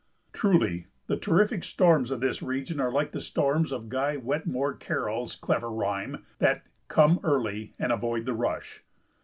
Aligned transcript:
Truly 0.33 0.87
the 1.05 1.15
terrific 1.15 1.63
storms 1.63 2.09
of 2.09 2.21
this 2.21 2.41
region 2.41 2.79
are 2.79 2.91
like 2.91 3.11
the 3.11 3.21
storms 3.21 3.71
of 3.71 3.87
Guy 3.87 4.17
Wetmore 4.17 4.75
Carryl's 4.79 5.35
clever 5.35 5.69
rhyme 5.69 6.25
that 6.39 6.63
"come 6.87 7.19
early 7.23 7.75
and 7.77 7.91
avoid 7.91 8.25
the 8.25 8.33
rush." 8.33 8.83